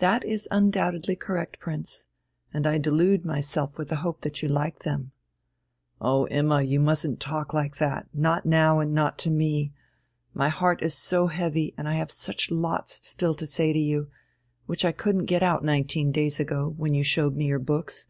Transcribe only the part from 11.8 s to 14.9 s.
I have such lots still to say to you, which I